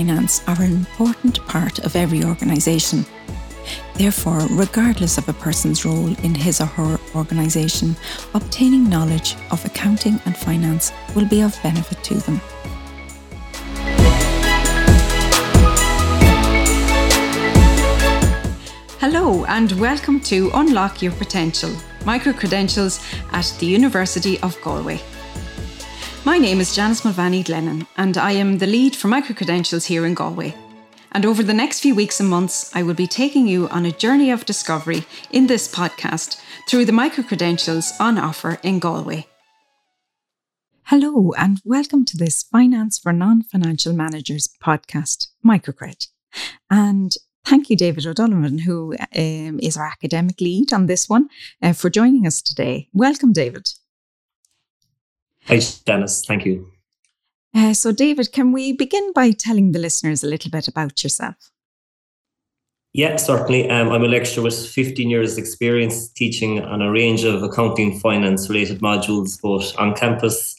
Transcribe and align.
finance 0.00 0.40
are 0.48 0.62
an 0.62 0.72
important 0.72 1.44
part 1.46 1.78
of 1.80 1.94
every 1.94 2.24
organisation. 2.24 3.04
Therefore, 3.96 4.40
regardless 4.50 5.18
of 5.18 5.28
a 5.28 5.34
person's 5.34 5.84
role 5.84 6.14
in 6.24 6.34
his 6.34 6.58
or 6.62 6.64
her 6.64 6.98
organisation, 7.14 7.94
obtaining 8.32 8.88
knowledge 8.88 9.36
of 9.50 9.62
accounting 9.66 10.18
and 10.24 10.34
finance 10.34 10.90
will 11.14 11.26
be 11.26 11.42
of 11.42 11.54
benefit 11.62 12.02
to 12.04 12.14
them. 12.14 12.40
Hello, 19.00 19.44
and 19.44 19.72
welcome 19.72 20.18
to 20.20 20.50
Unlock 20.54 21.02
Your 21.02 21.12
Potential 21.12 21.76
Micro 22.06 22.32
Credentials 22.32 23.04
at 23.32 23.54
the 23.58 23.66
University 23.66 24.40
of 24.40 24.58
Galway. 24.62 24.98
My 26.22 26.36
name 26.36 26.60
is 26.60 26.76
Janice 26.76 27.00
Mulvany 27.00 27.42
Glennon, 27.42 27.86
and 27.96 28.18
I 28.18 28.32
am 28.32 28.58
the 28.58 28.66
lead 28.66 28.94
for 28.94 29.08
Micro 29.08 29.34
Credentials 29.34 29.86
here 29.86 30.04
in 30.04 30.12
Galway. 30.12 30.54
And 31.12 31.24
over 31.24 31.42
the 31.42 31.54
next 31.54 31.80
few 31.80 31.94
weeks 31.94 32.20
and 32.20 32.28
months, 32.28 32.70
I 32.76 32.82
will 32.82 32.92
be 32.92 33.06
taking 33.06 33.48
you 33.48 33.68
on 33.70 33.86
a 33.86 33.90
journey 33.90 34.30
of 34.30 34.44
discovery 34.44 35.06
in 35.30 35.46
this 35.46 35.66
podcast 35.74 36.38
through 36.68 36.84
the 36.84 36.92
micro 36.92 37.24
credentials 37.24 37.94
on 37.98 38.18
offer 38.18 38.58
in 38.62 38.80
Galway. 38.80 39.28
Hello, 40.84 41.32
and 41.38 41.62
welcome 41.64 42.04
to 42.04 42.18
this 42.18 42.42
Finance 42.42 42.98
for 42.98 43.14
Non 43.14 43.42
Financial 43.42 43.94
Managers 43.94 44.50
podcast, 44.62 45.28
Microcred. 45.42 46.06
And 46.68 47.12
thank 47.46 47.70
you, 47.70 47.78
David 47.78 48.06
O'Donovan, 48.06 48.58
who 48.58 48.94
um, 49.16 49.58
is 49.62 49.78
our 49.78 49.86
academic 49.86 50.38
lead 50.42 50.70
on 50.74 50.84
this 50.84 51.08
one, 51.08 51.30
uh, 51.62 51.72
for 51.72 51.88
joining 51.88 52.26
us 52.26 52.42
today. 52.42 52.88
Welcome, 52.92 53.32
David. 53.32 53.70
Hi, 55.50 55.58
Janice. 55.58 56.24
Thank 56.24 56.46
you. 56.46 56.70
Uh, 57.52 57.74
so, 57.74 57.90
David, 57.90 58.30
can 58.30 58.52
we 58.52 58.72
begin 58.72 59.12
by 59.12 59.32
telling 59.32 59.72
the 59.72 59.80
listeners 59.80 60.22
a 60.22 60.28
little 60.28 60.48
bit 60.48 60.68
about 60.68 61.02
yourself? 61.02 61.34
Yeah, 62.92 63.16
certainly. 63.16 63.68
Um, 63.68 63.90
I'm 63.90 64.04
a 64.04 64.08
lecturer 64.08 64.44
with 64.44 64.68
15 64.68 65.10
years' 65.10 65.38
experience 65.38 66.08
teaching 66.12 66.62
on 66.62 66.82
a 66.82 66.92
range 66.92 67.24
of 67.24 67.42
accounting, 67.42 67.98
finance 67.98 68.48
related 68.48 68.78
modules, 68.80 69.40
both 69.42 69.76
on 69.76 69.96
campus, 69.96 70.54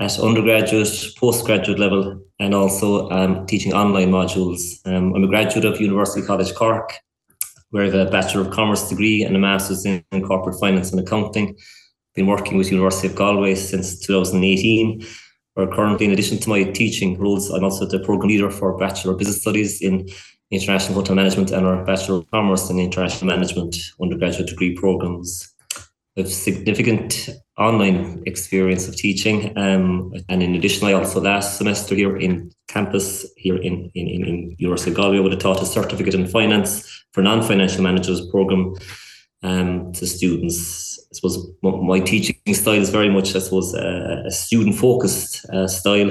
at 0.00 0.18
undergraduate, 0.18 1.14
postgraduate 1.16 1.78
level, 1.78 2.20
and 2.40 2.52
also 2.52 3.08
um, 3.10 3.46
teaching 3.46 3.72
online 3.72 4.10
modules. 4.10 4.84
Um, 4.84 5.14
I'm 5.14 5.22
a 5.22 5.28
graduate 5.28 5.64
of 5.64 5.80
University 5.80 6.26
College 6.26 6.52
Cork, 6.56 6.94
where 7.70 7.84
I 7.84 7.86
have 7.86 8.08
a 8.08 8.10
Bachelor 8.10 8.40
of 8.40 8.50
Commerce 8.50 8.88
degree 8.88 9.22
and 9.22 9.36
a 9.36 9.38
Master's 9.38 9.86
in 9.86 10.02
Corporate 10.26 10.58
Finance 10.58 10.90
and 10.90 11.00
Accounting 11.00 11.56
been 12.14 12.26
working 12.26 12.58
with 12.58 12.70
University 12.70 13.08
of 13.08 13.14
Galway 13.14 13.54
since 13.54 13.98
2018. 14.00 15.04
Where 15.54 15.66
currently, 15.66 16.06
in 16.06 16.12
addition 16.12 16.38
to 16.38 16.48
my 16.48 16.64
teaching 16.64 17.18
roles, 17.18 17.50
I'm 17.50 17.64
also 17.64 17.84
the 17.84 17.98
program 17.98 18.30
leader 18.30 18.50
for 18.50 18.76
Bachelor 18.78 19.12
of 19.12 19.18
Business 19.18 19.42
Studies 19.42 19.82
in 19.82 20.08
International 20.50 20.94
Hotel 20.94 21.14
Management 21.14 21.50
and 21.50 21.66
our 21.66 21.84
Bachelor 21.84 22.16
of 22.16 22.30
Commerce 22.30 22.70
in 22.70 22.78
International 22.78 23.26
Management 23.26 23.76
undergraduate 24.00 24.48
degree 24.48 24.74
programs. 24.74 25.48
Have 26.16 26.30
significant 26.30 27.30
online 27.58 28.22
experience 28.26 28.86
of 28.88 28.96
teaching. 28.96 29.56
Um, 29.56 30.12
and 30.28 30.42
in 30.42 30.54
addition, 30.54 30.86
I 30.86 30.92
also 30.92 31.20
last 31.20 31.56
semester 31.56 31.94
here 31.94 32.16
in 32.16 32.50
campus 32.68 33.26
here 33.36 33.56
in, 33.56 33.90
in, 33.94 34.08
in 34.08 34.56
University 34.58 34.90
of 34.90 34.96
Galway 34.96 35.20
would 35.20 35.32
have 35.32 35.40
taught 35.40 35.62
a 35.62 35.66
certificate 35.66 36.14
in 36.14 36.26
finance 36.26 37.04
for 37.12 37.22
non-financial 37.22 37.82
managers 37.82 38.26
program 38.28 38.74
um, 39.42 39.92
to 39.92 40.06
students 40.06 40.92
I 41.12 41.14
suppose 41.14 41.46
my 41.62 42.00
teaching 42.00 42.54
style 42.54 42.80
is 42.80 42.88
very 42.88 43.10
much, 43.10 43.36
I 43.36 43.40
suppose, 43.40 43.74
a, 43.74 44.22
a 44.26 44.30
student 44.30 44.76
focused 44.76 45.44
uh, 45.50 45.68
style 45.68 46.08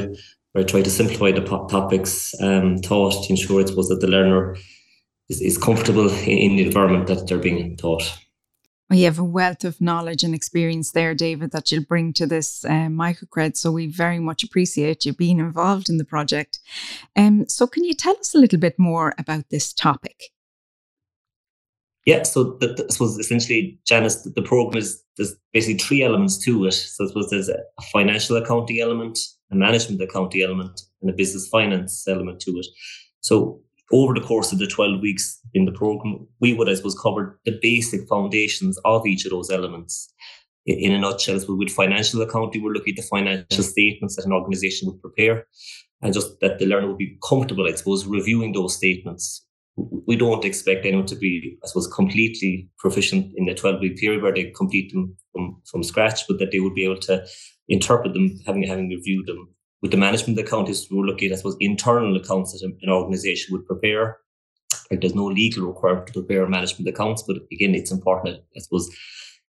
where 0.52 0.64
I 0.64 0.64
try 0.64 0.84
to 0.84 0.92
simplify 0.92 1.32
the 1.32 1.42
topics 1.42 2.40
um, 2.40 2.80
taught 2.82 3.24
to 3.24 3.30
ensure, 3.32 3.62
I 3.62 3.66
suppose, 3.66 3.88
that 3.90 4.00
the 4.00 4.08
learner 4.08 4.58
is, 5.28 5.42
is 5.42 5.58
comfortable 5.58 6.08
in, 6.08 6.38
in 6.38 6.56
the 6.58 6.68
environment 6.68 7.08
that 7.08 7.28
they're 7.28 7.40
being 7.40 7.78
taught. 7.78 8.16
You 8.92 9.06
have 9.06 9.18
a 9.18 9.24
wealth 9.24 9.64
of 9.64 9.82
knowledge 9.82 10.22
and 10.22 10.36
experience 10.36 10.92
there, 10.92 11.16
David, 11.16 11.52
that 11.52 11.72
you'll 11.72 11.86
bring 11.86 12.14
to 12.14 12.28
this 12.28 12.64
uh, 12.66 12.90
microcred. 12.90 13.56
So 13.58 13.72
we 13.72 13.88
very 13.88 14.20
much 14.20 14.44
appreciate 14.44 15.06
you 15.06 15.14
being 15.14 15.40
involved 15.40 15.90
in 15.90 15.98
the 15.98 16.06
project. 16.06 16.60
Um, 17.16 17.48
so 17.48 17.66
can 17.66 17.86
you 17.86 17.96
tell 17.96 18.18
us 18.18 18.36
a 18.36 18.38
little 18.38 18.60
bit 18.60 18.78
more 18.78 19.16
about 19.18 19.50
this 19.50 19.74
topic? 19.74 20.32
Yeah, 22.06 22.24
so 22.24 22.58
the, 22.60 22.68
the, 22.68 22.86
I 22.90 22.92
suppose 22.92 23.18
essentially, 23.20 23.80
Janice, 23.86 24.24
the, 24.24 24.32
the 24.32 24.42
program 24.42 24.78
is 24.78 25.04
there's 25.18 25.36
basically 25.54 25.78
three 25.78 26.02
elements 26.02 26.38
to 26.46 26.66
it. 26.66 26.72
So 26.72 27.04
I 27.04 27.08
suppose 27.08 27.30
there's 27.30 27.50
a, 27.50 27.60
financial 27.92 28.38
accounting 28.38 28.80
element, 28.80 29.20
a 29.52 29.56
management 29.56 30.02
accounting 30.02 30.42
element, 30.42 30.82
and 31.02 31.12
a 31.12 31.14
business 31.14 31.48
finance 31.48 32.08
element 32.08 32.40
to 32.42 32.52
it. 32.52 32.66
So 33.22 33.62
over 33.92 34.14
the 34.14 34.22
course 34.22 34.52
of 34.52 34.60
the 34.60 34.68
12 34.68 35.02
weeks 35.02 35.40
in 35.54 35.66
the 35.66 35.72
program, 35.72 36.28
we 36.40 36.54
would, 36.54 36.70
I 36.70 36.74
suppose, 36.74 36.98
cover 37.00 37.40
the 37.46 37.60
basic 37.62 38.08
foundations 38.08 38.80
of 38.84 39.06
each 39.06 39.26
of 39.26 39.32
those 39.32 39.52
elements. 39.52 40.12
In, 40.66 40.78
in 40.80 40.92
a 40.94 41.00
nutshell, 41.00 41.40
so 41.40 41.56
with 41.56 41.70
financial 41.70 42.22
accounting, 42.22 42.64
we're 42.64 42.72
looking 42.72 42.96
at 42.98 43.04
the 43.04 43.08
financial 43.08 43.64
statements 43.64 44.16
that 44.16 44.26
an 44.26 44.34
organization 44.34 44.88
would 44.88 45.02
prepare 45.02 45.46
and 46.02 46.14
just 46.14 46.40
that 46.40 46.58
the 46.58 46.66
learner 46.66 46.88
would 46.88 46.98
be 46.98 47.18
comfortable, 47.28 47.68
I 47.68 47.76
suppose, 47.76 48.08
reviewing 48.08 48.54
those 48.54 48.76
statements 48.76 49.46
we 49.78 50.16
don't 50.16 50.46
expect 50.46 50.86
anyone 50.86 51.06
to 51.08 51.16
be, 51.16 51.58
I 51.64 51.68
suppose, 51.68 51.88
completely 51.88 52.70
proficient 52.78 53.34
in 53.36 53.46
the 53.46 53.54
12 53.54 53.80
week 53.80 53.98
period 53.98 54.22
where 54.22 54.34
they 54.34 54.52
complete 54.56 54.92
them 54.92 55.16
from, 55.32 55.62
from 55.66 55.84
scratch, 55.84 56.28
but 56.28 56.40
that 56.40 56.52
they 56.52 56.60
would 56.60 56.76
be 56.76 56.84
able 56.84 57.00
to 57.00 57.26
interpret 57.70 58.14
them, 58.14 58.38
having 58.46 58.64
having 58.64 58.90
reviewed 58.90 59.28
them. 59.28 59.50
With 59.82 59.92
the 59.92 59.98
management 59.98 60.38
account, 60.38 60.70
we're 60.92 61.06
looking 61.06 61.30
at, 61.30 61.34
I 61.34 61.38
suppose, 61.38 61.58
internal 61.60 62.16
accounts 62.16 62.52
that 62.54 62.72
an 62.82 62.90
organization 62.90 63.54
would 63.54 63.66
prepare. 63.66 64.18
Like 64.90 65.02
there's 65.02 65.16
no 65.16 65.26
legal 65.26 65.66
requirement 65.66 66.08
to 66.08 66.14
prepare 66.14 66.48
management 66.48 66.88
accounts, 66.88 67.24
but 67.26 67.38
again, 67.52 67.74
it's 67.74 67.92
important, 67.92 68.42
I 68.56 68.60
suppose, 68.60 68.90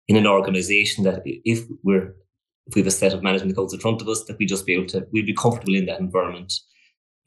in 0.08 0.18
an 0.18 0.28
organization 0.28 1.04
that 1.06 1.22
if 1.26 1.66
we're 1.84 2.14
if 2.68 2.76
we 2.76 2.82
have 2.82 2.88
a 2.88 2.92
set 2.92 3.14
of 3.14 3.24
management 3.24 3.54
accounts 3.54 3.74
in 3.74 3.80
front 3.80 4.02
of 4.02 4.08
us, 4.08 4.26
that 4.26 4.38
we 4.38 4.46
just 4.46 4.66
be 4.66 4.76
able 4.76 4.86
to, 4.88 5.08
we'd 5.12 5.26
be 5.26 5.34
comfortable 5.34 5.74
in 5.74 5.88
that 5.88 6.00
environment 6.00 6.54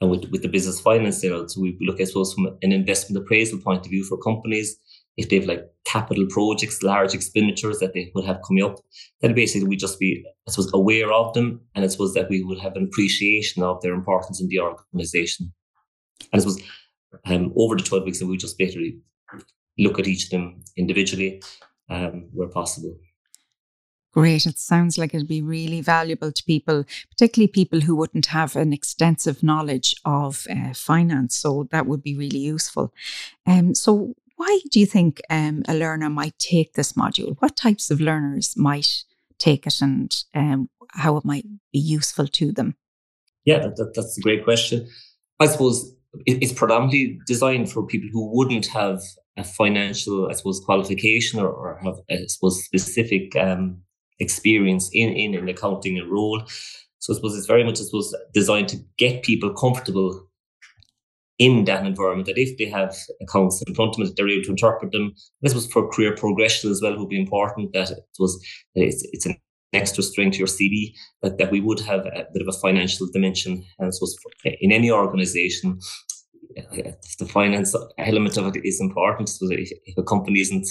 and 0.03 0.11
with, 0.11 0.29
with 0.31 0.41
the 0.41 0.49
business 0.49 0.81
finance. 0.81 1.21
So 1.21 1.45
we 1.57 1.77
look, 1.79 2.01
I 2.01 2.03
suppose, 2.03 2.33
from 2.33 2.47
an 2.61 2.73
investment 2.73 3.23
appraisal 3.23 3.59
point 3.59 3.85
of 3.85 3.89
view 3.89 4.03
for 4.03 4.17
companies, 4.17 4.75
if 5.15 5.29
they've 5.29 5.45
like 5.45 5.63
capital 5.85 6.25
projects, 6.29 6.83
large 6.83 7.13
expenditures 7.13 7.79
that 7.79 7.93
they 7.93 8.11
would 8.13 8.25
have 8.25 8.41
coming 8.45 8.63
up, 8.63 8.79
then 9.21 9.33
basically 9.33 9.67
we 9.67 9.77
just 9.77 9.99
be, 9.99 10.25
I 10.47 10.51
suppose, 10.51 10.73
aware 10.73 11.11
of 11.13 11.33
them. 11.33 11.61
And 11.73 11.85
I 11.85 11.87
suppose 11.87 12.13
that 12.15 12.29
we 12.29 12.43
would 12.43 12.59
have 12.59 12.75
an 12.75 12.83
appreciation 12.83 13.63
of 13.63 13.81
their 13.81 13.93
importance 13.93 14.41
in 14.41 14.49
the 14.49 14.59
organization. 14.59 15.53
And 16.33 16.41
I 16.41 16.43
suppose 16.43 16.61
um, 17.25 17.53
over 17.55 17.75
the 17.75 17.83
12 17.83 18.03
weeks, 18.03 18.19
that 18.19 18.27
we 18.27 18.35
just 18.35 18.57
basically 18.57 18.97
look 19.79 19.99
at 19.99 20.07
each 20.07 20.25
of 20.25 20.29
them 20.31 20.63
individually 20.75 21.41
um, 21.89 22.27
where 22.33 22.49
possible. 22.49 22.97
Great. 24.13 24.45
It 24.45 24.59
sounds 24.59 24.97
like 24.99 25.13
it'd 25.15 25.27
be 25.27 25.41
really 25.41 25.81
valuable 25.81 26.31
to 26.31 26.43
people, 26.43 26.85
particularly 27.09 27.47
people 27.47 27.81
who 27.81 27.95
wouldn't 27.95 28.27
have 28.27 28.55
an 28.55 28.71
extensive 28.71 29.41
knowledge 29.41 29.95
of 30.05 30.45
uh, 30.51 30.73
finance. 30.73 31.35
So 31.35 31.67
that 31.71 31.87
would 31.87 32.03
be 32.03 32.15
really 32.15 32.37
useful. 32.37 32.93
Um, 33.47 33.73
so, 33.73 34.13
why 34.35 34.59
do 34.71 34.79
you 34.79 34.85
think 34.85 35.21
um, 35.29 35.63
a 35.67 35.73
learner 35.73 36.09
might 36.09 36.37
take 36.37 36.73
this 36.73 36.93
module? 36.93 37.35
What 37.39 37.55
types 37.55 37.89
of 37.89 38.01
learners 38.01 38.55
might 38.55 39.03
take 39.39 39.65
it 39.65 39.81
and 39.81 40.15
um, 40.35 40.69
how 40.91 41.17
it 41.17 41.25
might 41.25 41.45
be 41.71 41.79
useful 41.79 42.27
to 42.27 42.51
them? 42.51 42.75
Yeah, 43.45 43.59
that, 43.59 43.93
that's 43.95 44.17
a 44.17 44.21
great 44.21 44.43
question. 44.43 44.87
I 45.39 45.47
suppose 45.47 45.95
it's 46.25 46.53
predominantly 46.53 47.19
designed 47.25 47.71
for 47.71 47.85
people 47.85 48.09
who 48.11 48.35
wouldn't 48.35 48.67
have 48.67 49.01
a 49.37 49.43
financial, 49.43 50.27
I 50.29 50.33
suppose, 50.33 50.59
qualification 50.59 51.39
or, 51.39 51.49
or 51.49 51.79
have, 51.83 51.95
I 52.09 52.25
suppose, 52.27 52.63
specific 52.63 53.35
um, 53.35 53.81
experience 54.19 54.89
in, 54.93 55.09
in 55.09 55.35
an 55.35 55.49
accounting 55.49 55.99
role. 56.09 56.43
So 56.99 57.13
I 57.13 57.15
suppose 57.15 57.37
it's 57.37 57.47
very 57.47 57.63
much, 57.63 57.79
I 57.79 57.83
suppose, 57.83 58.15
designed 58.33 58.69
to 58.69 58.77
get 58.97 59.23
people 59.23 59.53
comfortable 59.53 60.27
in 61.39 61.65
that 61.65 61.85
environment 61.85 62.27
that 62.27 62.37
if 62.37 62.57
they 62.57 62.65
have 62.65 62.95
accounts 63.21 63.61
in 63.67 63.73
front 63.75 63.95
of 63.95 63.97
them, 63.97 64.13
they're 64.15 64.29
able 64.29 64.43
to 64.43 64.51
interpret 64.51 64.91
them. 64.91 65.13
This 65.41 65.53
was 65.53 65.67
for 65.67 65.89
career 65.89 66.15
progression 66.15 66.71
as 66.71 66.81
well, 66.81 66.97
would 66.97 67.09
be 67.09 67.19
important 67.19 67.73
that 67.73 67.91
it 67.91 68.05
was 68.19 68.41
it's, 68.75 69.03
it's 69.11 69.25
an 69.25 69.35
extra 69.73 70.03
strength 70.03 70.33
to 70.33 70.39
your 70.39 70.47
CV 70.47 70.93
that, 71.21 71.37
that 71.39 71.51
we 71.51 71.59
would 71.59 71.79
have 71.81 72.05
a 72.05 72.27
bit 72.31 72.41
of 72.41 72.47
a 72.47 72.57
financial 72.59 73.07
dimension. 73.11 73.65
And 73.79 73.93
so 73.93 74.05
in 74.45 74.71
any 74.71 74.91
organization, 74.91 75.79
uh, 76.57 76.91
the 77.19 77.25
finance 77.25 77.75
element 77.97 78.37
of 78.37 78.55
it 78.55 78.61
is 78.63 78.79
important. 78.79 79.29
So 79.29 79.47
if, 79.49 79.71
if 79.85 79.97
a 79.97 80.03
company 80.03 80.39
isn't 80.41 80.67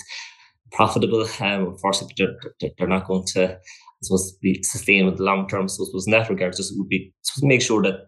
profitable. 0.72 1.22
Um, 1.40 1.68
unfortunately, 1.68 2.14
they're, 2.60 2.70
they're 2.78 2.88
not 2.88 3.06
going 3.06 3.24
to 3.34 3.58
supposed 4.02 4.34
to 4.34 4.38
be 4.40 4.62
sustainable 4.62 5.12
in 5.12 5.18
the 5.18 5.22
long 5.22 5.48
term. 5.48 5.68
So, 5.68 5.84
suppose 5.84 6.06
in 6.06 6.12
that 6.12 6.28
regard, 6.28 6.56
just 6.56 6.76
would 6.76 6.88
be 6.88 7.12
to 7.24 7.46
make 7.46 7.62
sure 7.62 7.82
that 7.82 8.06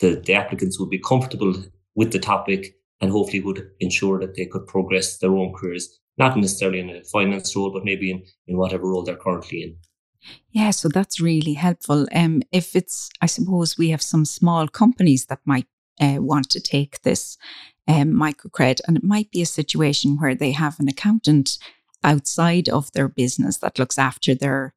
the, 0.00 0.22
the 0.24 0.34
applicants 0.34 0.78
would 0.78 0.90
be 0.90 1.00
comfortable 1.00 1.54
with 1.94 2.12
the 2.12 2.18
topic 2.18 2.74
and 3.00 3.10
hopefully 3.10 3.40
would 3.40 3.68
ensure 3.80 4.20
that 4.20 4.36
they 4.36 4.46
could 4.46 4.66
progress 4.66 5.18
their 5.18 5.34
own 5.34 5.52
careers, 5.54 5.98
not 6.18 6.36
necessarily 6.36 6.80
in 6.80 6.90
a 6.90 7.02
finance 7.04 7.54
role, 7.54 7.72
but 7.72 7.84
maybe 7.84 8.10
in, 8.10 8.22
in 8.46 8.56
whatever 8.56 8.88
role 8.88 9.02
they're 9.02 9.16
currently 9.16 9.62
in. 9.62 9.76
Yeah, 10.50 10.70
so 10.70 10.88
that's 10.88 11.20
really 11.20 11.52
helpful. 11.52 12.06
Um, 12.14 12.42
if 12.52 12.74
it's, 12.74 13.10
I 13.20 13.26
suppose 13.26 13.78
we 13.78 13.90
have 13.90 14.02
some 14.02 14.24
small 14.24 14.66
companies 14.66 15.26
that 15.26 15.40
might 15.44 15.66
uh, 16.00 16.16
want 16.18 16.50
to 16.50 16.60
take 16.60 17.02
this 17.02 17.36
um, 17.88 18.12
microcred. 18.12 18.80
And 18.86 18.96
it 18.96 19.04
might 19.04 19.30
be 19.30 19.42
a 19.42 19.46
situation 19.46 20.16
where 20.18 20.34
they 20.34 20.52
have 20.52 20.78
an 20.80 20.88
accountant 20.88 21.58
outside 22.04 22.68
of 22.68 22.92
their 22.92 23.08
business 23.08 23.58
that 23.58 23.78
looks 23.78 23.98
after 23.98 24.34
their 24.34 24.74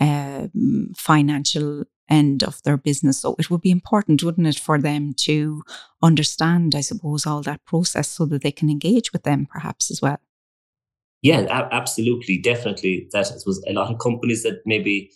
um, 0.00 0.92
financial 0.96 1.84
end 2.08 2.42
of 2.42 2.62
their 2.62 2.76
business. 2.76 3.20
So 3.20 3.36
it 3.38 3.50
would 3.50 3.60
be 3.60 3.70
important, 3.70 4.22
wouldn't 4.22 4.46
it, 4.46 4.58
for 4.58 4.78
them 4.78 5.14
to 5.18 5.62
understand, 6.02 6.74
I 6.74 6.80
suppose, 6.80 7.26
all 7.26 7.42
that 7.42 7.64
process 7.64 8.08
so 8.08 8.24
that 8.26 8.42
they 8.42 8.52
can 8.52 8.70
engage 8.70 9.12
with 9.12 9.24
them 9.24 9.46
perhaps 9.50 9.90
as 9.90 10.00
well. 10.00 10.18
Yeah, 11.20 11.68
absolutely, 11.72 12.38
definitely. 12.38 13.08
That 13.12 13.30
was 13.44 13.62
a 13.68 13.72
lot 13.72 13.92
of 13.92 13.98
companies 13.98 14.44
that 14.44 14.62
maybe 14.64 15.10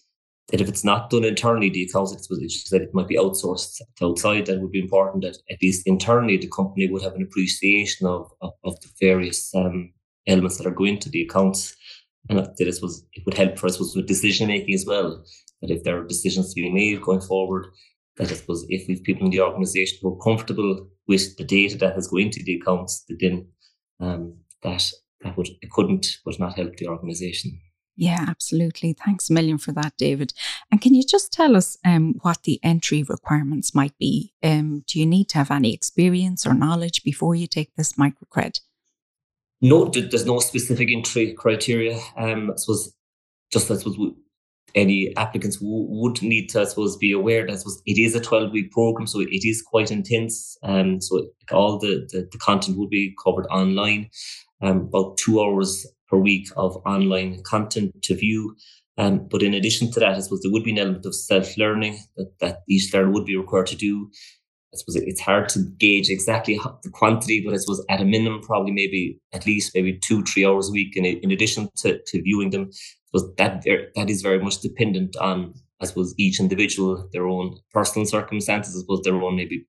that 0.48 0.60
if 0.60 0.68
it's 0.68 0.84
not 0.84 1.10
done 1.10 1.24
internally, 1.24 1.70
the 1.70 1.84
accounts 1.84 2.12
it's 2.12 2.68
said 2.68 2.82
it 2.82 2.92
might 2.92 3.06
be 3.06 3.16
outsourced 3.16 3.80
outside. 4.02 4.46
That 4.46 4.60
would 4.60 4.72
be 4.72 4.80
important 4.80 5.22
that 5.22 5.38
at 5.48 5.62
least 5.62 5.86
internally 5.86 6.36
the 6.36 6.48
company 6.48 6.90
would 6.90 7.02
have 7.02 7.14
an 7.14 7.22
appreciation 7.22 8.06
of 8.06 8.30
of, 8.40 8.52
of 8.64 8.80
the 8.80 8.88
various 9.00 9.54
um, 9.54 9.92
elements 10.26 10.58
that 10.58 10.66
are 10.66 10.74
going 10.74 10.98
to 11.00 11.10
the 11.10 11.22
accounts, 11.22 11.74
and 12.28 12.38
that 12.38 12.54
it 12.58 12.78
was 12.82 13.06
it 13.12 13.22
would 13.24 13.34
help 13.34 13.58
for 13.58 13.66
us 13.66 13.78
with 13.78 14.06
decision 14.06 14.48
making 14.48 14.74
as 14.74 14.86
well. 14.86 15.24
That 15.60 15.70
if 15.70 15.84
there 15.84 15.98
are 15.98 16.06
decisions 16.06 16.52
to 16.52 16.60
be 16.60 16.70
made 16.70 17.02
going 17.02 17.20
forward, 17.20 17.66
that 18.16 18.30
I 18.30 18.34
suppose 18.34 18.64
if 18.68 18.88
we've 18.88 19.02
people 19.02 19.24
in 19.24 19.30
the 19.30 19.40
organisation 19.40 19.98
who 20.02 20.14
are 20.14 20.24
comfortable 20.24 20.88
with 21.08 21.36
the 21.36 21.44
data 21.44 21.76
that 21.78 21.96
is 21.96 22.08
going 22.08 22.30
to 22.30 22.44
the 22.44 22.56
accounts, 22.56 23.04
that 23.08 23.18
then 23.20 23.46
um, 24.00 24.36
that 24.62 24.90
that 25.22 25.36
would 25.36 25.48
it 25.60 25.70
couldn't 25.70 26.18
would 26.26 26.38
not 26.38 26.56
help 26.56 26.76
the 26.76 26.88
organisation. 26.88 27.60
Yeah, 27.96 28.24
absolutely. 28.26 28.94
Thanks 28.94 29.28
a 29.28 29.34
million 29.34 29.58
for 29.58 29.72
that, 29.72 29.96
David. 29.98 30.32
And 30.70 30.80
can 30.80 30.94
you 30.94 31.02
just 31.04 31.30
tell 31.30 31.54
us 31.54 31.76
um, 31.84 32.14
what 32.22 32.42
the 32.44 32.58
entry 32.62 33.02
requirements 33.02 33.74
might 33.74 33.96
be? 33.98 34.32
Um, 34.42 34.82
do 34.86 34.98
you 34.98 35.04
need 35.04 35.28
to 35.30 35.38
have 35.38 35.50
any 35.50 35.74
experience 35.74 36.46
or 36.46 36.54
knowledge 36.54 37.02
before 37.04 37.34
you 37.34 37.46
take 37.46 37.74
this 37.76 37.92
microcred? 37.92 38.60
No, 39.62 39.86
there's 39.86 40.26
no 40.26 40.40
specific 40.40 40.90
entry 40.90 41.34
criteria. 41.34 41.98
Um, 42.16 42.50
I 42.50 42.56
suppose 42.56 42.92
just 43.52 43.70
I 43.70 43.76
suppose 43.76 43.96
any 44.74 45.14
applicants 45.16 45.58
would 45.60 46.22
need 46.22 46.48
to, 46.48 46.62
I 46.62 46.64
suppose, 46.64 46.96
be 46.96 47.12
aware 47.12 47.46
that 47.46 47.58
suppose, 47.58 47.82
it 47.86 47.98
is 47.98 48.14
a 48.14 48.20
12 48.20 48.52
week 48.52 48.72
program, 48.72 49.06
so 49.06 49.20
it, 49.20 49.28
is 49.30 49.62
quite 49.62 49.90
intense. 49.90 50.56
Um, 50.62 51.00
so 51.00 51.28
all 51.52 51.78
the, 51.78 52.08
the, 52.10 52.28
the 52.30 52.38
content 52.38 52.78
would 52.78 52.90
be 52.90 53.14
covered 53.22 53.46
online, 53.46 54.10
um, 54.62 54.88
about 54.92 55.16
two 55.18 55.40
hours 55.40 55.86
per 56.08 56.16
week 56.16 56.48
of 56.56 56.76
online 56.86 57.42
content 57.44 58.02
to 58.02 58.14
view. 58.14 58.56
Um, 58.98 59.26
but 59.30 59.42
in 59.42 59.54
addition 59.54 59.90
to 59.92 60.00
that, 60.00 60.14
I 60.14 60.20
suppose 60.20 60.40
there 60.42 60.52
would 60.52 60.64
be 60.64 60.72
an 60.72 60.78
element 60.78 61.06
of 61.06 61.14
self 61.14 61.56
learning 61.56 61.98
that, 62.16 62.38
that 62.40 62.58
each 62.68 62.92
learner 62.92 63.10
would 63.10 63.24
be 63.24 63.36
required 63.36 63.68
to 63.68 63.76
do. 63.76 64.10
I 64.74 64.78
suppose 64.78 64.96
it's 64.96 65.20
hard 65.20 65.48
to 65.50 65.64
gauge 65.78 66.08
exactly 66.08 66.58
the 66.82 66.90
quantity, 66.90 67.42
but 67.44 67.52
I 67.52 67.58
suppose 67.58 67.84
at 67.90 68.00
a 68.00 68.04
minimum, 68.04 68.40
probably 68.40 68.72
maybe 68.72 69.20
at 69.34 69.46
least 69.46 69.72
maybe 69.74 69.98
two, 69.98 70.22
three 70.24 70.46
hours 70.46 70.70
a 70.70 70.72
week 70.72 70.96
in, 70.96 71.04
in 71.04 71.30
addition 71.30 71.68
to, 71.78 72.00
to 72.06 72.22
viewing 72.22 72.50
them 72.50 72.70
but 73.12 73.36
that 73.36 73.64
that 73.94 74.10
is 74.10 74.22
very 74.22 74.42
much 74.42 74.60
dependent 74.60 75.16
on 75.16 75.54
I 75.80 75.86
suppose 75.86 76.14
each 76.16 76.38
individual, 76.38 77.08
their 77.12 77.26
own 77.26 77.56
personal 77.72 78.06
circumstances, 78.06 78.76
I 78.76 78.80
suppose 78.80 79.02
their 79.02 79.20
own 79.20 79.36
maybe 79.36 79.66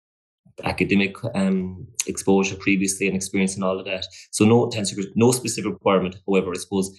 academic 0.63 1.15
um, 1.33 1.87
exposure 2.05 2.55
previously 2.55 3.07
and 3.07 3.15
experience 3.15 3.55
and 3.55 3.63
all 3.63 3.79
of 3.79 3.85
that. 3.85 4.05
So 4.31 4.45
no 4.45 4.71
no 5.15 5.31
specific 5.31 5.71
requirement. 5.71 6.17
However, 6.27 6.51
I 6.51 6.59
suppose 6.59 6.95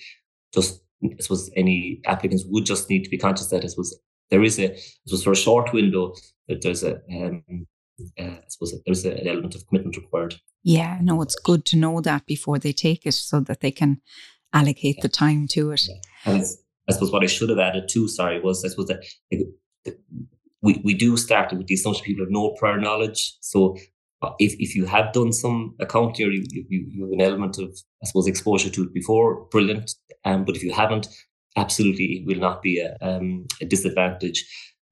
just 0.52 0.82
I 1.04 1.16
suppose 1.20 1.50
any 1.56 2.00
applicants 2.06 2.44
would 2.46 2.66
just 2.66 2.90
need 2.90 3.04
to 3.04 3.10
be 3.10 3.18
conscious 3.18 3.48
that 3.48 3.64
I 3.64 3.68
suppose 3.68 3.96
there 4.30 4.42
is 4.42 4.58
a 4.58 4.72
I 4.72 4.78
suppose 5.06 5.24
for 5.24 5.32
a 5.32 5.36
short 5.36 5.72
window 5.72 6.14
that 6.48 6.62
there's 6.62 6.82
a 6.82 7.00
um, 7.12 7.66
uh, 8.19 8.23
I 8.23 8.43
suppose 8.49 8.75
there's 8.85 9.05
an 9.05 9.26
element 9.26 9.55
of 9.55 9.67
commitment 9.67 9.96
required. 9.96 10.37
Yeah, 10.62 10.99
no, 11.02 11.23
it's 11.23 11.37
good 11.37 11.64
to 11.67 11.76
know 11.76 12.00
that 12.00 12.26
before 12.26 12.58
they 12.58 12.73
take 12.73 13.06
it 13.06 13.12
so 13.12 13.41
that 13.41 13.61
they 13.61 13.70
can 13.70 14.00
allocate 14.52 14.96
yeah. 14.96 15.02
the 15.02 15.08
time 15.08 15.46
to 15.49 15.73
it. 15.73 15.87
Yeah. 15.88 16.32
And 16.32 16.44
I 16.88 16.93
suppose 16.93 17.12
what 17.12 17.23
I 17.23 17.26
should 17.26 17.50
have 17.50 17.58
added 17.58 17.88
too, 17.88 18.08
sorry, 18.08 18.41
was 18.41 18.64
I 18.64 18.69
suppose 18.69 18.87
that 18.87 19.05
we, 20.62 20.81
we 20.82 20.94
do 20.94 21.17
start 21.17 21.52
with 21.52 21.67
the 21.67 21.75
assumption 21.75 22.05
people 22.05 22.25
have 22.25 22.32
no 22.32 22.55
prior 22.58 22.81
knowledge. 22.81 23.37
So 23.41 23.76
uh, 24.23 24.31
if, 24.38 24.55
if 24.58 24.75
you 24.75 24.87
have 24.87 25.12
done 25.12 25.32
some 25.32 25.75
accounting 25.79 26.26
or 26.26 26.31
you, 26.31 26.44
you, 26.50 26.87
you 26.90 27.05
have 27.05 27.12
an 27.12 27.20
element 27.20 27.58
of, 27.58 27.76
I 28.02 28.06
suppose, 28.06 28.26
exposure 28.26 28.70
to 28.70 28.82
it 28.85 28.94
before, 28.94 29.44
brilliant. 29.50 29.94
Um, 30.25 30.44
but 30.44 30.56
if 30.56 30.62
you 30.62 30.73
haven't, 30.73 31.08
absolutely 31.56 32.05
it 32.05 32.26
will 32.26 32.40
not 32.40 32.62
be 32.62 32.81
a, 32.81 32.97
um, 33.02 33.47
a 33.61 33.67
disadvantage. 33.67 34.44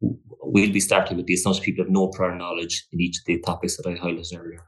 We'll 0.03 0.73
be 0.73 0.81
starting 0.81 1.17
with 1.17 1.27
the 1.27 1.35
assumption 1.35 1.65
people 1.65 1.85
have 1.85 1.93
no 1.93 2.09
prior 2.09 2.35
knowledge 2.35 2.87
in 2.93 3.01
each 3.01 3.19
of 3.19 3.25
the 3.25 3.41
topics 3.41 3.77
that 3.77 3.87
I 3.87 3.95
highlighted 3.95 4.39
earlier. 4.39 4.67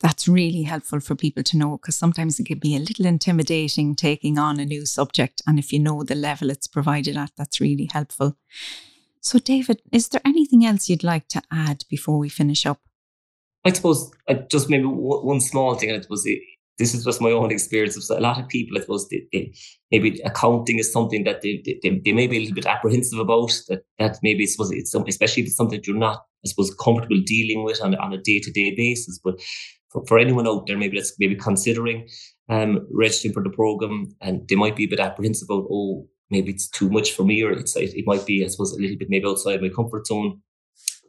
That's 0.00 0.28
really 0.28 0.62
helpful 0.62 1.00
for 1.00 1.16
people 1.16 1.42
to 1.42 1.56
know 1.56 1.78
because 1.78 1.96
sometimes 1.96 2.38
it 2.38 2.46
can 2.46 2.58
be 2.58 2.76
a 2.76 2.80
little 2.80 3.06
intimidating 3.06 3.96
taking 3.96 4.38
on 4.38 4.60
a 4.60 4.64
new 4.64 4.86
subject. 4.86 5.42
And 5.46 5.58
if 5.58 5.72
you 5.72 5.80
know 5.80 6.04
the 6.04 6.14
level 6.14 6.50
it's 6.50 6.68
provided 6.68 7.16
at, 7.16 7.32
that's 7.36 7.60
really 7.60 7.88
helpful. 7.92 8.36
So, 9.20 9.38
David, 9.38 9.82
is 9.90 10.08
there 10.08 10.20
anything 10.24 10.64
else 10.64 10.88
you'd 10.88 11.02
like 11.02 11.28
to 11.28 11.42
add 11.50 11.84
before 11.88 12.18
we 12.18 12.28
finish 12.28 12.66
up? 12.66 12.80
I 13.64 13.72
suppose 13.72 14.10
I 14.28 14.34
just 14.34 14.68
maybe 14.68 14.84
one 14.84 15.40
small 15.40 15.74
thing. 15.74 15.90
I 15.90 16.00
suppose 16.00 16.26
this 16.78 16.94
is 16.94 17.04
just 17.04 17.20
my 17.20 17.30
own 17.30 17.52
experience. 17.52 18.10
A 18.10 18.20
lot 18.20 18.40
of 18.40 18.48
people, 18.48 18.76
I 18.76 18.80
suppose, 18.80 19.08
they, 19.08 19.22
they, 19.32 19.54
maybe 19.92 20.20
accounting 20.24 20.78
is 20.78 20.92
something 20.92 21.24
that 21.24 21.42
they, 21.42 21.62
they, 21.64 22.00
they 22.04 22.12
may 22.12 22.26
be 22.26 22.36
a 22.36 22.40
little 22.40 22.54
bit 22.54 22.66
apprehensive 22.66 23.18
about. 23.18 23.52
That 23.68 23.84
that 23.98 24.18
maybe 24.22 24.44
I 24.44 24.46
suppose 24.46 24.72
it's 24.72 24.94
especially 24.94 25.42
if 25.42 25.48
it's 25.48 25.56
something 25.56 25.78
that 25.78 25.86
you're 25.86 25.96
not, 25.96 26.24
I 26.44 26.48
suppose, 26.48 26.74
comfortable 26.74 27.20
dealing 27.24 27.64
with 27.64 27.80
on, 27.82 27.94
on 27.96 28.12
a 28.12 28.18
day 28.18 28.40
to 28.40 28.50
day 28.50 28.74
basis. 28.74 29.20
But 29.22 29.40
for, 29.90 30.04
for 30.06 30.18
anyone 30.18 30.48
out 30.48 30.66
there, 30.66 30.76
maybe 30.76 30.96
that's 30.96 31.14
maybe 31.18 31.36
considering 31.36 32.08
um, 32.48 32.86
registering 32.90 33.34
for 33.34 33.42
the 33.42 33.50
program, 33.50 34.14
and 34.20 34.46
they 34.48 34.56
might 34.56 34.76
be 34.76 34.84
a 34.84 34.88
bit 34.88 35.00
apprehensive 35.00 35.48
about, 35.48 35.66
oh, 35.70 36.06
maybe 36.30 36.50
it's 36.52 36.68
too 36.68 36.90
much 36.90 37.12
for 37.12 37.24
me, 37.24 37.42
or 37.42 37.52
it's 37.52 37.76
it, 37.76 37.94
it 37.94 38.04
might 38.06 38.26
be, 38.26 38.44
I 38.44 38.48
suppose, 38.48 38.72
a 38.72 38.80
little 38.80 38.96
bit 38.96 39.08
maybe 39.10 39.26
outside 39.26 39.62
my 39.62 39.68
comfort 39.68 40.06
zone. 40.06 40.42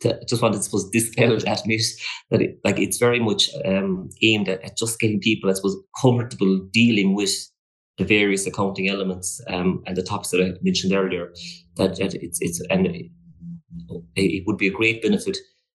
To, 0.02 0.20
just 0.28 0.42
wanted 0.42 0.58
to 0.58 0.64
suppose 0.64 0.90
dispel 0.90 1.38
that 1.38 1.62
myth 1.66 1.86
that 2.30 2.42
it, 2.42 2.60
like 2.66 2.80
it's 2.80 2.98
very 2.98 3.20
much 3.20 3.50
um, 3.64 4.10
aimed 4.22 4.50
at, 4.50 4.62
at, 4.62 4.78
just 4.78 5.00
getting 5.00 5.22
people, 5.22 5.50
I 5.50 5.54
suppose, 5.54 5.78
comfortable 6.02 6.68
dealing 6.74 7.16
with 7.16 7.34
the 7.98 8.04
various 8.04 8.46
accounting 8.46 8.90
elements 8.90 9.40
um, 9.48 9.82
and 9.86 9.96
the 9.96 10.04
topics 10.04 10.32
that 10.32 10.42
I 10.42 10.52
mentioned 10.62 10.94
earlier. 10.94 11.32
That, 11.78 11.96
that 11.96 12.14
it's 12.16 12.40
it's 12.42 12.62
and 12.70 12.88
it, 12.88 13.06
it, 14.16 14.44
would 14.46 14.58
be 14.58 14.68
a 14.68 14.72
great 14.72 15.02
benefit 15.02 15.38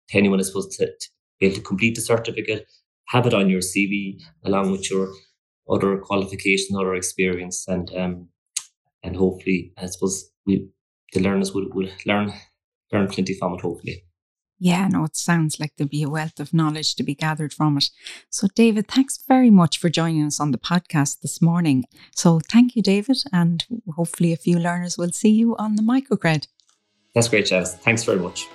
to 0.10 0.18
anyone, 0.18 0.40
I 0.40 0.44
suppose, 0.44 0.76
to, 0.78 0.88
to 0.88 1.10
be 1.40 1.46
able 1.46 1.58
to 1.58 1.62
complete 1.62 1.94
the 1.94 2.02
certificate 2.02 2.66
have 3.08 3.26
it 3.26 3.34
on 3.34 3.50
your 3.50 3.62
CV 3.62 4.22
along 4.46 4.72
with 4.72 4.90
your 4.90 5.10
other 5.70 5.98
qualification, 5.98 6.76
other 6.76 6.96
experience, 6.96 7.66
and 7.68 7.92
um, 7.96 8.30
and 9.04 9.16
hopefully, 9.16 9.74
I 9.78 9.88
suppose 9.88 10.30
we 10.46 10.70
the 11.14 11.22
learners 11.22 11.54
will, 11.54 11.68
will 11.74 11.90
learn 12.06 12.34
learn 12.92 13.08
plenty 13.08 13.34
from 13.34 13.54
it. 13.56 13.62
Hopefully. 13.62 14.04
Yeah, 14.60 14.88
no, 14.88 15.04
it 15.04 15.16
sounds 15.16 15.60
like 15.60 15.74
there'll 15.78 15.90
be 15.90 16.02
a 16.02 16.10
wealth 16.10 16.40
of 16.40 16.54
knowledge 16.54 16.96
to 16.96 17.04
be 17.04 17.14
gathered 17.14 17.54
from 17.54 17.78
it. 17.78 17.90
So, 18.30 18.48
David, 18.56 18.88
thanks 18.88 19.18
very 19.28 19.52
much 19.52 19.78
for 19.78 19.90
joining 19.90 20.26
us 20.26 20.40
on 20.40 20.52
the 20.52 20.58
podcast 20.58 21.22
this 21.22 21.42
morning. 21.42 21.86
So, 22.16 22.40
thank 22.40 22.76
you, 22.76 22.82
David, 22.82 23.18
and 23.32 23.64
hopefully, 23.96 24.34
a 24.34 24.38
few 24.38 24.58
learners 24.58 24.98
will 24.98 25.12
see 25.12 25.30
you 25.30 25.56
on 25.58 25.76
the 25.76 25.84
microcred. 25.84 26.48
That's 27.14 27.28
great, 27.28 27.46
Jazz. 27.46 27.76
Thanks 27.76 28.04
very 28.04 28.20
much. 28.20 28.48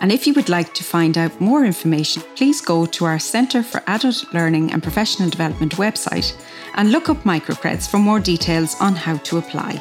And 0.00 0.10
if 0.10 0.26
you 0.26 0.32
would 0.34 0.48
like 0.48 0.72
to 0.74 0.84
find 0.84 1.18
out 1.18 1.40
more 1.40 1.64
information, 1.64 2.22
please 2.34 2.60
go 2.60 2.86
to 2.86 3.04
our 3.04 3.18
Centre 3.18 3.62
for 3.62 3.82
Adult 3.86 4.32
Learning 4.32 4.72
and 4.72 4.82
Professional 4.82 5.28
Development 5.28 5.72
website 5.72 6.34
and 6.74 6.90
look 6.90 7.10
up 7.10 7.18
microcreds 7.24 7.88
for 7.88 7.98
more 7.98 8.18
details 8.18 8.80
on 8.80 8.94
how 8.94 9.18
to 9.18 9.38
apply. 9.38 9.72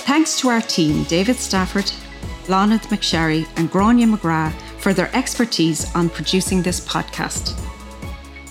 Thanks 0.00 0.38
to 0.40 0.48
our 0.48 0.60
team, 0.60 1.04
David 1.04 1.36
Stafford, 1.36 1.90
Lonith 2.46 2.86
McSherry, 2.88 3.48
and 3.56 3.70
Grania 3.70 4.06
McGrath, 4.06 4.54
for 4.78 4.92
their 4.92 5.14
expertise 5.14 5.94
on 5.94 6.08
producing 6.08 6.62
this 6.62 6.80
podcast. 6.80 7.58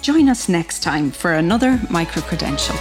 Join 0.02 0.30
us 0.30 0.50
next 0.50 0.82
time 0.82 1.12
for 1.12 1.34
another 1.34 1.80
micro 1.90 2.22
credential. 2.22 2.76